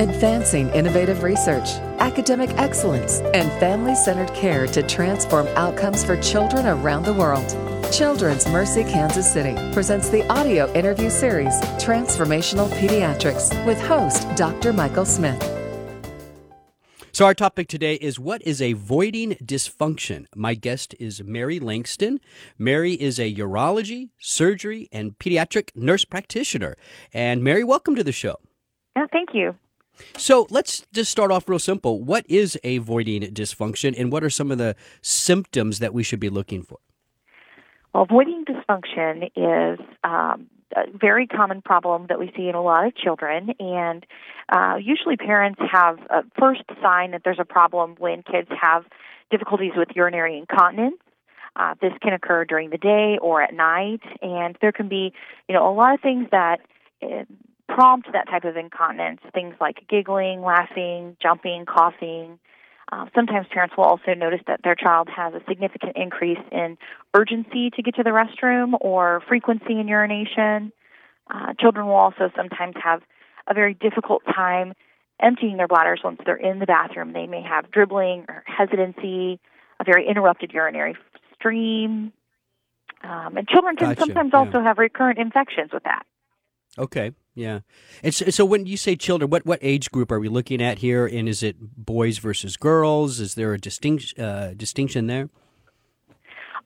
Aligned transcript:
advancing 0.00 0.70
innovative 0.70 1.22
research, 1.22 1.68
academic 1.98 2.48
excellence, 2.56 3.20
and 3.34 3.52
family 3.60 3.94
centered 3.94 4.32
care 4.34 4.66
to 4.66 4.82
transform 4.82 5.46
outcomes 5.48 6.02
for 6.02 6.20
children 6.22 6.66
around 6.66 7.04
the 7.04 7.12
world. 7.12 7.46
Children's 7.92 8.48
Mercy 8.48 8.82
Kansas 8.84 9.30
City 9.30 9.54
presents 9.74 10.08
the 10.08 10.26
audio 10.32 10.72
interview 10.72 11.10
series 11.10 11.52
Transformational 11.76 12.68
Pediatrics 12.78 13.66
with 13.66 13.78
host 13.82 14.26
Dr. 14.36 14.72
Michael 14.72 15.04
Smith. 15.04 15.42
So, 17.12 17.26
our 17.26 17.34
topic 17.34 17.68
today 17.68 17.96
is 17.96 18.18
what 18.18 18.40
is 18.42 18.62
a 18.62 18.72
voiding 18.72 19.32
dysfunction? 19.44 20.26
My 20.34 20.54
guest 20.54 20.94
is 20.98 21.22
Mary 21.22 21.58
Langston. 21.60 22.20
Mary 22.56 22.94
is 22.94 23.18
a 23.18 23.34
urology, 23.34 24.10
surgery, 24.18 24.88
and 24.92 25.18
pediatric 25.18 25.74
nurse 25.74 26.06
practitioner. 26.06 26.76
And, 27.12 27.42
Mary, 27.42 27.64
welcome 27.64 27.96
to 27.96 28.04
the 28.04 28.12
show. 28.12 28.36
Oh, 28.96 29.06
thank 29.12 29.30
you. 29.34 29.56
So 30.16 30.46
let's 30.50 30.86
just 30.92 31.10
start 31.10 31.30
off 31.30 31.48
real 31.48 31.58
simple. 31.58 32.02
What 32.02 32.24
is 32.28 32.58
a 32.64 32.78
voiding 32.78 33.22
dysfunction, 33.22 33.94
and 33.98 34.12
what 34.12 34.22
are 34.22 34.30
some 34.30 34.50
of 34.50 34.58
the 34.58 34.76
symptoms 35.02 35.78
that 35.78 35.94
we 35.94 36.02
should 36.02 36.20
be 36.20 36.28
looking 36.28 36.62
for? 36.62 36.78
Well, 37.92 38.06
voiding 38.06 38.44
dysfunction 38.44 39.30
is 39.34 39.80
um, 40.04 40.46
a 40.76 40.82
very 40.94 41.26
common 41.26 41.60
problem 41.60 42.06
that 42.08 42.20
we 42.20 42.32
see 42.36 42.48
in 42.48 42.54
a 42.54 42.62
lot 42.62 42.86
of 42.86 42.94
children, 42.94 43.50
and 43.58 44.06
uh, 44.48 44.76
usually 44.80 45.16
parents 45.16 45.60
have 45.72 45.98
a 46.10 46.22
first 46.38 46.62
sign 46.80 47.10
that 47.10 47.22
there's 47.24 47.40
a 47.40 47.44
problem 47.44 47.96
when 47.98 48.22
kids 48.22 48.48
have 48.60 48.84
difficulties 49.30 49.72
with 49.76 49.88
urinary 49.94 50.38
incontinence. 50.38 50.96
Uh, 51.56 51.74
this 51.80 51.92
can 52.00 52.12
occur 52.12 52.44
during 52.44 52.70
the 52.70 52.78
day 52.78 53.18
or 53.20 53.42
at 53.42 53.52
night, 53.52 54.00
and 54.22 54.56
there 54.60 54.70
can 54.70 54.88
be, 54.88 55.12
you 55.48 55.54
know, 55.54 55.68
a 55.68 55.74
lot 55.74 55.94
of 55.94 56.00
things 56.00 56.28
that 56.30 56.60
uh, 57.02 57.24
prompt 57.74 58.08
that 58.12 58.28
type 58.28 58.44
of 58.44 58.56
incontinence, 58.56 59.20
things 59.32 59.54
like 59.60 59.86
giggling, 59.88 60.42
laughing, 60.42 61.16
jumping, 61.22 61.64
coughing. 61.66 62.38
Uh, 62.92 63.06
sometimes 63.14 63.46
parents 63.52 63.74
will 63.76 63.84
also 63.84 64.14
notice 64.14 64.40
that 64.46 64.60
their 64.64 64.74
child 64.74 65.08
has 65.14 65.32
a 65.34 65.40
significant 65.48 65.92
increase 65.96 66.38
in 66.50 66.76
urgency 67.14 67.70
to 67.70 67.82
get 67.82 67.94
to 67.94 68.02
the 68.02 68.10
restroom 68.10 68.72
or 68.80 69.22
frequency 69.28 69.78
in 69.78 69.86
urination. 69.86 70.72
Uh, 71.32 71.52
children 71.60 71.86
will 71.86 71.94
also 71.94 72.30
sometimes 72.36 72.74
have 72.82 73.00
a 73.46 73.54
very 73.54 73.74
difficult 73.74 74.22
time 74.24 74.72
emptying 75.22 75.56
their 75.56 75.68
bladders 75.68 76.00
once 76.02 76.18
they're 76.24 76.34
in 76.34 76.58
the 76.58 76.66
bathroom. 76.66 77.12
They 77.12 77.26
may 77.26 77.42
have 77.42 77.70
dribbling 77.70 78.24
or 78.28 78.42
hesitancy, 78.46 79.38
a 79.78 79.84
very 79.84 80.08
interrupted 80.08 80.52
urinary 80.52 80.96
stream. 81.34 82.12
Um, 83.04 83.36
and 83.36 83.48
children 83.48 83.76
can 83.76 83.90
Gotcha, 83.90 84.00
sometimes 84.00 84.30
yeah. 84.32 84.38
also 84.38 84.60
have 84.60 84.78
recurrent 84.78 85.18
infections 85.18 85.70
with 85.72 85.84
that. 85.84 86.02
Okay, 86.78 87.12
yeah. 87.40 87.60
And 88.02 88.14
so, 88.14 88.28
so 88.28 88.44
when 88.44 88.66
you 88.66 88.76
say 88.76 88.96
children, 88.96 89.30
what, 89.30 89.46
what 89.46 89.58
age 89.62 89.90
group 89.90 90.12
are 90.12 90.20
we 90.20 90.28
looking 90.28 90.60
at 90.60 90.78
here? 90.78 91.06
And 91.06 91.26
is 91.26 91.42
it 91.42 91.56
boys 91.58 92.18
versus 92.18 92.58
girls? 92.58 93.18
Is 93.18 93.34
there 93.34 93.54
a 93.54 93.58
distinct, 93.58 94.18
uh, 94.18 94.52
distinction 94.52 95.06
there? 95.06 95.30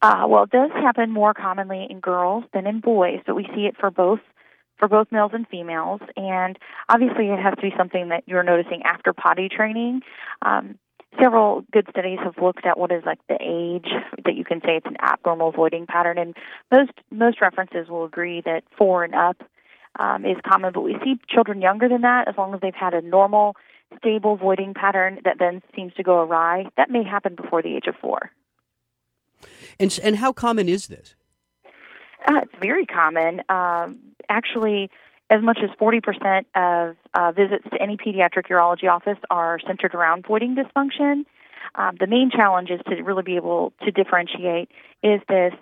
Uh, 0.03 0.27
well, 0.29 0.43
it 0.43 0.51
does 0.51 0.73
happen 0.73 1.13
more 1.13 1.33
commonly 1.33 1.87
in 1.89 2.01
girls 2.01 2.43
than 2.53 2.67
in 2.67 2.81
boys, 2.81 3.21
but 3.25 3.37
we 3.37 3.45
see 3.55 3.67
it 3.67 3.77
for 3.79 3.91
both 3.91 4.21
for 4.77 4.89
both 4.89 5.07
males 5.13 5.31
and 5.33 5.47
females. 5.47 6.01
And 6.17 6.59
obviously, 6.89 7.29
it 7.29 7.39
has 7.39 7.55
to 7.55 7.63
be 7.63 7.73
something 7.79 8.09
that 8.09 8.25
you're 8.27 8.43
noticing 8.43 8.83
after 8.83 9.13
potty 9.13 9.49
training. 9.49 10.01
Um, 10.43 10.77
several 11.23 11.65
good 11.73 11.87
studies 11.89 12.19
have 12.25 12.35
looked 12.43 12.67
at 12.67 12.77
what 12.77 12.91
is 12.91 13.05
like 13.07 13.21
the 13.29 13.39
age 13.41 13.87
that 14.25 14.35
you 14.35 14.45
can 14.45 14.61
say 14.63 14.77
it's 14.77 14.87
an 14.87 14.97
abnormal 15.01 15.53
voiding 15.53 15.87
pattern, 15.87 16.19
and 16.19 16.35
most 16.73 16.93
most 17.13 17.41
references 17.41 17.89
will 17.89 18.05
agree 18.05 18.43
that 18.45 18.65
four 18.77 19.05
and 19.05 19.15
up 19.15 19.37
um, 19.99 20.25
is 20.25 20.37
common. 20.47 20.73
But 20.73 20.83
we 20.83 20.97
see 21.05 21.19
children 21.29 21.61
younger 21.61 21.89
than 21.89 22.03
that, 22.03 22.29
as 22.29 22.35
long 22.37 22.55
as 22.55 22.61
they've 22.61 22.75
had 22.75 22.95
a 22.95 23.03
normal, 23.03 23.57
stable 23.99 24.37
voiding 24.37 24.75
pattern 24.75 25.21
that 25.25 25.39
then 25.39 25.63
seems 25.75 25.93
to 25.95 26.03
go 26.03 26.21
awry, 26.21 26.67
that 26.77 26.91
may 26.91 27.05
happen 27.05 27.35
before 27.35 27.63
the 27.63 27.77
age 27.77 27.87
of 27.87 27.95
four. 28.01 28.31
And, 29.79 29.99
and 30.03 30.17
how 30.17 30.33
common 30.33 30.69
is 30.69 30.87
this? 30.89 31.15
Uh, 32.27 32.41
it's 32.43 32.55
very 32.61 32.87
common. 32.87 33.43
Um, 33.49 33.99
actually, 34.29 34.91
as 35.31 35.43
much 35.43 35.59
as 35.63 35.71
40% 35.79 36.45
of 36.55 36.97
uh, 37.15 37.33
visits 37.33 37.65
to 37.73 37.83
any 37.83 37.97
pediatric 37.97 38.49
urology 38.49 38.91
office 38.91 39.19
are 39.31 39.59
centered 39.67 39.95
around 39.95 40.27
voiding 40.27 40.57
dysfunction. 40.57 41.25
Um, 41.75 41.97
the 41.99 42.07
main 42.07 42.31
challenge 42.31 42.71
is 42.71 42.81
to 42.89 43.03
really 43.03 43.23
be 43.23 43.37
able 43.37 43.73
to 43.85 43.91
differentiate 43.91 44.71
is 45.03 45.21
this 45.29 45.53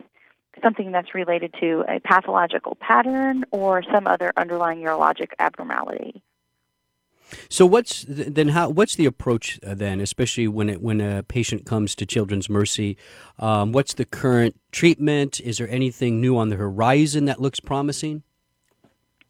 something 0.62 0.92
that's 0.92 1.14
related 1.14 1.54
to 1.60 1.84
a 1.88 2.00
pathological 2.00 2.76
pattern 2.80 3.44
or 3.50 3.82
some 3.92 4.06
other 4.06 4.32
underlying 4.36 4.80
urologic 4.80 5.28
abnormality? 5.38 6.22
So 7.48 7.64
what's 7.66 8.04
then 8.08 8.48
how 8.48 8.68
what's 8.68 8.96
the 8.96 9.06
approach 9.06 9.58
uh, 9.62 9.74
then, 9.74 10.00
especially 10.00 10.48
when 10.48 10.68
it 10.68 10.82
when 10.82 11.00
a 11.00 11.22
patient 11.22 11.64
comes 11.64 11.94
to 11.96 12.06
Children's 12.06 12.50
Mercy? 12.50 12.96
Um, 13.38 13.72
what's 13.72 13.94
the 13.94 14.04
current 14.04 14.58
treatment? 14.70 15.41
Is 15.41 15.58
there 15.58 15.68
anything 15.68 16.20
new 16.20 16.36
on 16.36 16.50
the 16.50 16.56
horizon 16.56 17.24
that 17.26 17.41
looks 17.41 17.60
promising? 17.60 18.22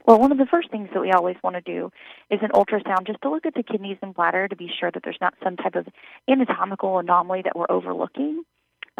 Well, 0.04 0.18
one 0.18 0.32
of 0.32 0.38
the 0.38 0.46
first 0.46 0.70
things 0.70 0.88
that 0.92 1.00
we 1.00 1.12
always 1.12 1.36
want 1.44 1.54
to 1.54 1.62
do 1.62 1.92
is 2.28 2.40
an 2.42 2.48
ultrasound 2.50 3.06
just 3.06 3.22
to 3.22 3.30
look 3.30 3.46
at 3.46 3.54
the 3.54 3.62
kidneys 3.62 3.98
and 4.02 4.12
bladder 4.12 4.48
to 4.48 4.56
be 4.56 4.68
sure 4.80 4.90
that 4.90 5.02
there's 5.04 5.18
not 5.20 5.34
some 5.44 5.56
type 5.56 5.76
of 5.76 5.86
anatomical 6.28 6.98
anomaly 6.98 7.42
that 7.42 7.54
we're 7.54 7.70
overlooking. 7.70 8.42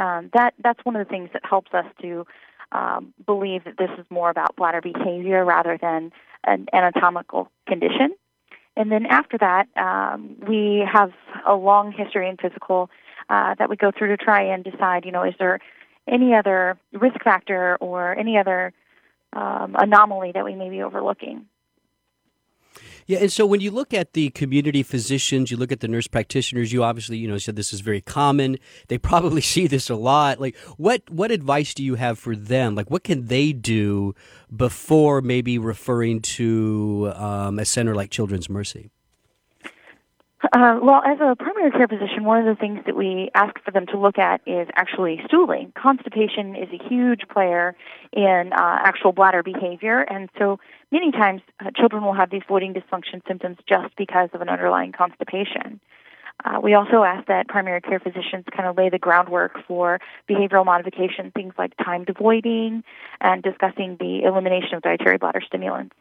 Um, 0.02 0.30
that 0.34 0.54
that's 0.62 0.84
one 0.84 0.96
of 0.96 1.06
the 1.06 1.10
things 1.10 1.30
that 1.32 1.42
helps 1.44 1.72
us 1.74 1.86
to 2.00 2.26
um, 2.72 3.14
believe 3.24 3.64
that 3.64 3.76
this 3.78 3.90
is 3.98 4.06
more 4.10 4.30
about 4.30 4.56
bladder 4.56 4.80
behavior 4.80 5.44
rather 5.44 5.78
than 5.80 6.10
an 6.44 6.66
anatomical 6.72 7.50
condition. 7.68 8.10
And 8.76 8.90
then 8.90 9.06
after 9.06 9.36
that, 9.38 9.68
um, 9.76 10.36
we 10.48 10.82
have 10.90 11.12
a 11.46 11.54
long 11.54 11.92
history 11.92 12.28
in 12.28 12.36
physical 12.36 12.90
uh, 13.28 13.54
that 13.58 13.68
we 13.68 13.76
go 13.76 13.92
through 13.96 14.08
to 14.08 14.16
try 14.16 14.42
and 14.42 14.64
decide, 14.64 15.04
you 15.04 15.12
know, 15.12 15.24
is 15.24 15.34
there 15.38 15.60
any 16.08 16.34
other 16.34 16.78
risk 16.92 17.22
factor 17.22 17.76
or 17.76 18.16
any 18.16 18.36
other 18.38 18.72
um, 19.32 19.74
anomaly 19.78 20.32
that 20.34 20.44
we 20.44 20.54
may 20.54 20.68
be 20.68 20.82
overlooking. 20.82 21.46
Yeah, 23.06 23.18
and 23.18 23.32
so 23.32 23.44
when 23.46 23.60
you 23.60 23.70
look 23.70 23.92
at 23.92 24.12
the 24.12 24.30
community 24.30 24.82
physicians, 24.82 25.50
you 25.50 25.56
look 25.56 25.72
at 25.72 25.80
the 25.80 25.88
nurse 25.88 26.06
practitioners. 26.06 26.72
You 26.72 26.84
obviously, 26.84 27.18
you 27.18 27.28
know, 27.28 27.38
said 27.38 27.56
this 27.56 27.72
is 27.72 27.80
very 27.80 28.00
common. 28.00 28.58
They 28.88 28.98
probably 28.98 29.40
see 29.54 29.66
this 29.66 29.90
a 29.90 29.96
lot. 29.96 30.40
Like, 30.40 30.56
what 30.76 31.02
what 31.10 31.30
advice 31.30 31.74
do 31.74 31.82
you 31.84 31.96
have 31.96 32.18
for 32.18 32.36
them? 32.36 32.74
Like, 32.74 32.90
what 32.90 33.04
can 33.04 33.26
they 33.26 33.52
do 33.52 34.14
before 34.54 35.20
maybe 35.20 35.58
referring 35.58 36.20
to 36.20 37.12
um, 37.14 37.58
a 37.58 37.64
center 37.64 37.94
like 37.94 38.10
Children's 38.10 38.48
Mercy? 38.48 38.90
Uh, 40.50 40.78
well, 40.82 41.02
as 41.06 41.18
a 41.20 41.36
primary 41.36 41.70
care 41.70 41.86
physician, 41.86 42.24
one 42.24 42.40
of 42.40 42.46
the 42.46 42.58
things 42.60 42.80
that 42.84 42.96
we 42.96 43.30
ask 43.34 43.54
for 43.64 43.70
them 43.70 43.86
to 43.86 43.96
look 43.96 44.18
at 44.18 44.40
is 44.44 44.66
actually 44.74 45.20
stooling. 45.26 45.72
Constipation 45.76 46.56
is 46.56 46.68
a 46.72 46.88
huge 46.88 47.28
player 47.32 47.76
in 48.12 48.52
uh, 48.52 48.78
actual 48.82 49.12
bladder 49.12 49.44
behavior, 49.44 50.00
and 50.00 50.28
so 50.36 50.58
many 50.90 51.12
times 51.12 51.42
uh, 51.60 51.70
children 51.76 52.02
will 52.02 52.12
have 52.12 52.30
these 52.30 52.42
voiding 52.48 52.74
dysfunction 52.74 53.24
symptoms 53.28 53.56
just 53.68 53.94
because 53.96 54.30
of 54.32 54.40
an 54.40 54.48
underlying 54.48 54.90
constipation. 54.90 55.78
Uh, 56.44 56.58
we 56.60 56.74
also 56.74 57.04
ask 57.04 57.28
that 57.28 57.46
primary 57.46 57.80
care 57.80 58.00
physicians 58.00 58.44
kind 58.50 58.68
of 58.68 58.76
lay 58.76 58.88
the 58.88 58.98
groundwork 58.98 59.64
for 59.68 60.00
behavioral 60.28 60.64
modification, 60.64 61.30
things 61.30 61.54
like 61.56 61.72
timed 61.84 62.10
voiding, 62.18 62.82
and 63.20 63.44
discussing 63.44 63.96
the 64.00 64.24
elimination 64.24 64.74
of 64.74 64.82
dietary 64.82 65.18
bladder 65.18 65.40
stimulants. 65.46 65.94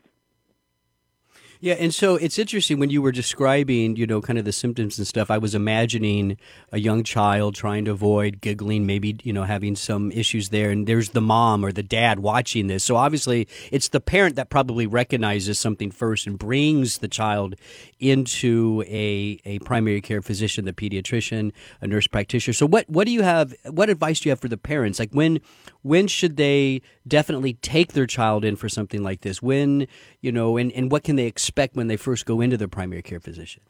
Yeah, 1.64 1.76
and 1.76 1.94
so 1.94 2.16
it's 2.16 2.40
interesting 2.40 2.80
when 2.80 2.90
you 2.90 3.04
were 3.04 3.12
describing, 3.12 3.96
you 3.96 4.08
know, 4.08 4.20
kind 4.20 4.40
of 4.40 4.46
the 4.46 4.52
symptoms 4.52 4.98
and 4.98 5.06
stuff. 5.06 5.30
I 5.30 5.38
was 5.38 5.54
imagining 5.54 6.38
a 6.72 6.80
young 6.80 7.04
child 7.04 7.54
trying 7.54 7.86
to 7.86 7.92
avoid 7.92 8.42
giggling, 8.42 8.88
maybe, 8.88 9.20
you 9.22 9.32
know, 9.32 9.44
having 9.44 9.76
some 9.76 10.12
issues 10.12 10.50
there. 10.50 10.72
And 10.72 10.88
there's 10.88 11.10
the 11.10 11.22
mom 11.22 11.64
or 11.64 11.72
the 11.72 11.84
dad 11.84 12.18
watching 12.18 12.66
this. 12.66 12.84
So 12.84 12.96
obviously, 12.96 13.48
it's 13.72 13.90
the 13.90 14.00
parent 14.00 14.38
that 14.38 14.50
probably 14.50 14.88
recognizes 14.88 15.60
something 15.60 15.92
first 15.92 16.26
and 16.26 16.40
brings 16.40 16.98
the 16.98 17.08
child 17.08 17.54
into 18.00 18.84
a, 18.88 19.40
a 19.46 19.60
primary 19.60 20.02
care 20.02 20.24
physician, 20.24 20.66
the 20.66 20.74
pediatrician, 20.74 21.52
a 21.80 21.86
nurse 21.86 22.08
practitioner. 22.08 22.54
So 22.54 22.66
what, 22.66 22.90
what 22.90 23.06
do 23.06 23.12
you 23.12 23.22
have? 23.22 23.54
What 23.70 23.92
advice 23.92 24.20
do 24.20 24.30
you 24.30 24.32
have 24.32 24.40
for 24.40 24.50
the 24.50 24.58
parents? 24.58 24.98
Like 24.98 25.12
when 25.12 25.40
when 25.84 26.08
should 26.08 26.38
they 26.38 26.82
definitely 27.08 27.54
take 27.56 27.94
their 27.94 28.06
child 28.06 28.46
in 28.46 28.56
for 28.56 28.70
something 28.70 29.04
like 29.04 29.22
this? 29.22 29.42
When, 29.42 29.88
you 30.22 30.32
know, 30.32 30.58
and, 30.58 30.72
and 30.74 30.92
what 30.92 31.04
can 31.04 31.16
they 31.16 31.26
expect 31.26 31.76
when 31.76 31.88
they 31.88 31.98
first 31.98 32.26
go 32.26 32.42
into 32.42 32.58
their 32.58 32.68
primary 32.68 33.02
care 33.02 33.20
physician? 33.20 33.62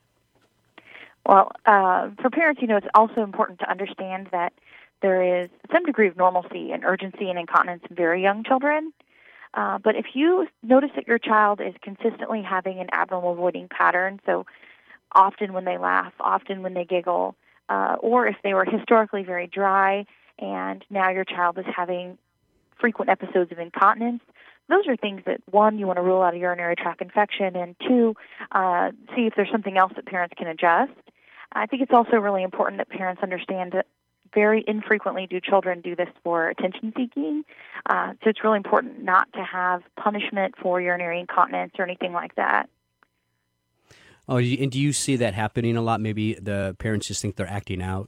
Well, 1.26 1.52
uh, 1.66 2.10
for 2.22 2.30
parents, 2.30 2.62
you 2.62 2.68
know, 2.68 2.78
it's 2.78 2.88
also 2.96 3.24
important 3.24 3.60
to 3.60 3.70
understand 3.70 4.30
that 4.32 4.54
there 5.02 5.44
is 5.44 5.50
some 5.72 5.84
degree 5.84 6.08
of 6.08 6.18
normalcy 6.18 6.72
and 6.72 6.84
urgency 6.84 7.30
and 7.30 7.38
incontinence 7.38 7.84
in 7.90 7.96
very 7.96 8.22
young 8.22 8.44
children. 8.44 8.94
Uh, 9.54 9.78
but 9.78 9.96
if 9.96 10.08
you 10.14 10.48
notice 10.64 10.92
that 10.96 11.08
your 11.08 11.20
child 11.20 11.60
is 11.60 11.74
consistently 11.82 12.42
having 12.42 12.80
an 12.80 12.88
abnormal 12.94 13.36
voiding 13.36 13.68
pattern, 13.68 14.20
so 14.26 14.46
often 15.14 15.54
when 15.54 15.66
they 15.66 15.78
laugh, 15.78 16.14
often 16.20 16.64
when 16.64 16.74
they 16.74 16.86
giggle, 16.86 17.36
uh, 17.70 17.98
or 18.00 18.28
if 18.28 18.36
they 18.44 18.54
were 18.54 18.66
historically 18.66 19.24
very 19.24 19.48
dry 19.48 20.06
and 20.40 20.84
now 20.90 21.10
your 21.10 21.26
child 21.26 21.58
is 21.58 21.66
having 21.76 22.18
frequent 22.82 23.10
episodes 23.10 23.52
of 23.52 23.60
incontinence, 23.60 24.24
those 24.68 24.88
are 24.88 24.96
things 24.96 25.22
that 25.26 25.42
one 25.50 25.78
you 25.78 25.86
want 25.86 25.98
to 25.98 26.04
rule 26.04 26.22
out 26.22 26.34
a 26.34 26.38
urinary 26.38 26.76
tract 26.76 27.02
infection, 27.02 27.56
and 27.56 27.76
two, 27.88 28.16
uh, 28.52 28.92
see 29.16 29.28
if 29.28 29.34
there's 29.36 29.52
something 29.52 29.78
else 29.78 29.94
that 29.96 30.06
parents 30.06 30.34
can 30.38 30.48
adjust. 30.48 30.92
I 31.54 31.66
think 31.66 31.82
it's 31.82 31.92
also 31.94 32.18
really 32.18 32.44
important 32.44 32.78
that 32.80 32.90
parents 32.90 33.22
understand 33.22 33.74
that 33.74 33.86
very 34.34 34.64
infrequently 34.66 35.28
do 35.28 35.42
children 35.42 35.82
do 35.82 35.96
this 35.96 36.08
for 36.24 36.48
attention 36.48 36.94
seeking. 36.96 37.44
Uh, 37.90 38.14
so 38.24 38.30
it's 38.30 38.44
really 38.44 38.58
important 38.58 39.04
not 39.04 39.32
to 39.34 39.44
have 39.44 39.82
punishment 39.98 40.56
for 40.62 40.80
urinary 40.80 41.20
incontinence 41.20 41.74
or 41.78 41.84
anything 41.84 42.14
like 42.14 42.36
that. 42.36 42.70
Oh, 44.30 44.38
and 44.38 44.72
do 44.72 44.80
you 44.80 44.94
see 44.94 45.18
that 45.18 45.34
happening 45.34 45.76
a 45.76 45.82
lot? 45.82 46.00
Maybe 46.00 46.36
the 46.36 46.76
parents 46.80 47.08
just 47.08 47.22
think 47.22 47.36
they're 47.36 47.48
acting 47.48 47.82
out. 47.82 48.08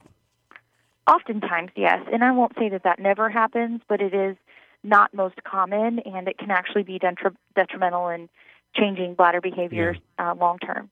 Oftentimes, 1.06 1.70
yes. 1.76 2.00
And 2.10 2.24
I 2.24 2.30
won't 2.30 2.52
say 2.58 2.70
that 2.70 2.84
that 2.84 2.98
never 2.98 3.28
happens, 3.28 3.82
but 3.88 4.00
it 4.00 4.14
is 4.14 4.36
not 4.84 5.12
most 5.14 5.42
common, 5.44 5.98
and 6.00 6.28
it 6.28 6.38
can 6.38 6.50
actually 6.50 6.82
be 6.82 6.98
detri- 6.98 7.34
detrimental 7.56 8.08
in 8.08 8.28
changing 8.76 9.14
bladder 9.14 9.40
behavior 9.40 9.96
yeah. 10.18 10.30
uh, 10.30 10.34
long 10.34 10.58
term. 10.58 10.90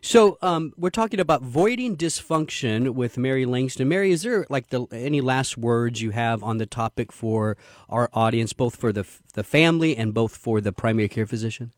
So 0.00 0.36
um, 0.42 0.72
we're 0.76 0.90
talking 0.90 1.20
about 1.20 1.42
voiding 1.42 1.96
dysfunction 1.96 2.90
with 2.94 3.16
Mary 3.16 3.46
Langston. 3.46 3.88
Mary, 3.88 4.10
is 4.10 4.22
there 4.22 4.46
like 4.48 4.68
the, 4.70 4.86
any 4.90 5.20
last 5.20 5.56
words 5.56 6.02
you 6.02 6.10
have 6.10 6.42
on 6.42 6.58
the 6.58 6.66
topic 6.66 7.12
for 7.12 7.56
our 7.88 8.10
audience, 8.12 8.52
both 8.52 8.74
for 8.74 8.92
the 8.92 9.06
the 9.34 9.44
family 9.44 9.96
and 9.96 10.12
both 10.12 10.36
for 10.36 10.60
the 10.60 10.72
primary 10.72 11.08
care 11.08 11.26
physician? 11.26 11.72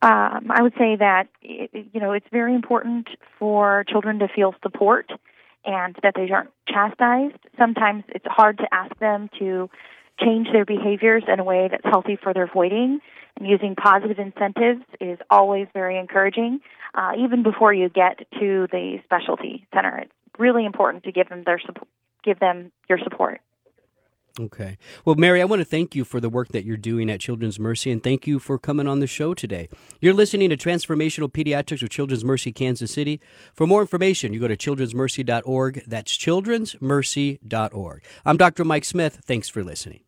Um, 0.00 0.46
I 0.50 0.62
would 0.62 0.74
say 0.78 0.94
that 0.94 1.26
you 1.42 2.00
know 2.00 2.12
it's 2.12 2.26
very 2.30 2.54
important 2.54 3.08
for 3.38 3.84
children 3.88 4.20
to 4.20 4.28
feel 4.28 4.54
support 4.62 5.10
and 5.68 5.94
that 6.02 6.14
they 6.16 6.30
aren't 6.30 6.50
chastised. 6.66 7.36
Sometimes 7.58 8.02
it's 8.08 8.24
hard 8.26 8.56
to 8.58 8.66
ask 8.72 8.98
them 8.98 9.28
to 9.38 9.68
change 10.18 10.48
their 10.50 10.64
behaviors 10.64 11.22
in 11.28 11.38
a 11.38 11.44
way 11.44 11.68
that's 11.70 11.84
healthy 11.84 12.16
for 12.20 12.32
their 12.32 12.50
voiding. 12.52 13.00
And 13.36 13.46
using 13.46 13.76
positive 13.76 14.18
incentives 14.18 14.82
is 15.00 15.18
always 15.30 15.68
very 15.74 15.98
encouraging, 15.98 16.60
uh, 16.94 17.12
even 17.18 17.42
before 17.42 17.72
you 17.72 17.88
get 17.88 18.18
to 18.40 18.66
the 18.72 18.98
specialty 19.04 19.66
center. 19.72 19.98
It's 19.98 20.12
really 20.38 20.64
important 20.64 21.04
to 21.04 21.12
give 21.12 21.28
them 21.28 21.42
their 21.44 21.60
support, 21.60 21.86
give 22.24 22.40
them 22.40 22.72
your 22.88 22.98
support. 23.04 23.40
Okay. 24.38 24.78
Well, 25.04 25.16
Mary, 25.16 25.42
I 25.42 25.44
want 25.44 25.60
to 25.60 25.64
thank 25.64 25.94
you 25.94 26.04
for 26.04 26.20
the 26.20 26.28
work 26.28 26.48
that 26.48 26.64
you're 26.64 26.76
doing 26.76 27.10
at 27.10 27.20
Children's 27.20 27.58
Mercy 27.58 27.90
and 27.90 28.02
thank 28.02 28.26
you 28.26 28.38
for 28.38 28.58
coming 28.58 28.86
on 28.86 29.00
the 29.00 29.06
show 29.06 29.34
today. 29.34 29.68
You're 30.00 30.14
listening 30.14 30.50
to 30.50 30.56
Transformational 30.56 31.30
Pediatrics 31.30 31.82
with 31.82 31.90
Children's 31.90 32.24
Mercy 32.24 32.52
Kansas 32.52 32.92
City. 32.92 33.20
For 33.54 33.66
more 33.66 33.80
information, 33.80 34.32
you 34.32 34.40
go 34.40 34.48
to 34.48 34.56
childrensmercy.org. 34.56 35.82
That's 35.86 36.16
childrensmercy.org. 36.16 38.04
I'm 38.24 38.36
Dr. 38.36 38.64
Mike 38.64 38.84
Smith. 38.84 39.20
Thanks 39.24 39.48
for 39.48 39.64
listening. 39.64 40.07